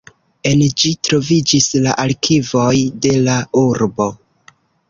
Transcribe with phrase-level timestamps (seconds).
[0.51, 2.73] En ĝi troviĝis la arkivoj
[3.07, 4.13] de la urbo.